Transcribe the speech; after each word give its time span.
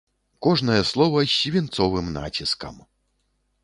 Кожнае 0.47 0.79
слова 0.93 1.19
з 1.27 1.31
свінцовым 1.43 2.13
націскам. 2.19 2.85